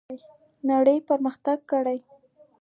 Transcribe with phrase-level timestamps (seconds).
[0.69, 1.97] نړۍ پرمختګ کړی.